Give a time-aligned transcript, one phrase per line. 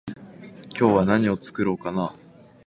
[0.75, 2.15] 今日は何を作ろうかな？